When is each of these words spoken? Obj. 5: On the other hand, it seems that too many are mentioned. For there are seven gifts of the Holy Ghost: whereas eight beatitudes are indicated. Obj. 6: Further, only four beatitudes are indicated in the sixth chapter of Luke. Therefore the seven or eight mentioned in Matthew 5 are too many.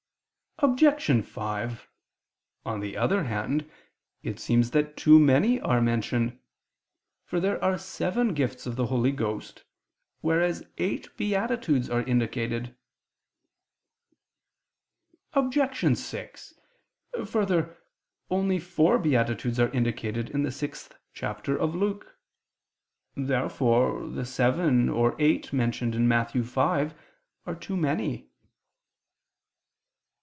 Obj. 0.63 1.23
5: 1.25 1.87
On 2.67 2.81
the 2.81 2.95
other 2.95 3.23
hand, 3.23 3.67
it 4.21 4.39
seems 4.39 4.69
that 4.71 4.95
too 4.95 5.17
many 5.19 5.59
are 5.59 5.81
mentioned. 5.81 6.37
For 7.25 7.39
there 7.39 7.63
are 7.63 7.79
seven 7.79 8.35
gifts 8.35 8.67
of 8.67 8.75
the 8.75 8.85
Holy 8.85 9.11
Ghost: 9.11 9.63
whereas 10.19 10.67
eight 10.77 11.17
beatitudes 11.17 11.89
are 11.89 12.01
indicated. 12.03 12.77
Obj. 15.33 15.97
6: 15.97 16.53
Further, 17.25 17.77
only 18.29 18.59
four 18.59 18.99
beatitudes 18.99 19.59
are 19.59 19.71
indicated 19.71 20.29
in 20.29 20.43
the 20.43 20.51
sixth 20.51 20.95
chapter 21.11 21.57
of 21.57 21.73
Luke. 21.73 22.19
Therefore 23.15 24.07
the 24.07 24.25
seven 24.25 24.89
or 24.89 25.15
eight 25.17 25.51
mentioned 25.51 25.95
in 25.95 26.07
Matthew 26.07 26.43
5 26.43 26.93
are 27.47 27.55
too 27.55 27.75
many. 27.77 28.27